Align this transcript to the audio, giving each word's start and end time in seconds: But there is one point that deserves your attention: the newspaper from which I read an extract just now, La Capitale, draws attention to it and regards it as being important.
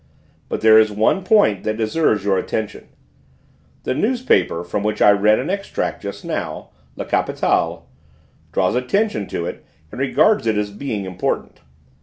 But 0.49 0.61
there 0.61 0.79
is 0.79 0.91
one 0.91 1.23
point 1.23 1.63
that 1.63 1.77
deserves 1.77 2.23
your 2.25 2.35
attention: 2.39 2.87
the 3.83 3.93
newspaper 3.93 4.63
from 4.63 4.81
which 4.81 4.99
I 4.99 5.11
read 5.11 5.37
an 5.37 5.51
extract 5.51 6.01
just 6.01 6.25
now, 6.25 6.71
La 6.95 7.05
Capitale, 7.05 7.85
draws 8.51 8.73
attention 8.73 9.27
to 9.27 9.45
it 9.45 9.63
and 9.91 9.99
regards 10.01 10.47
it 10.47 10.57
as 10.57 10.71
being 10.71 11.05
important. 11.05 11.59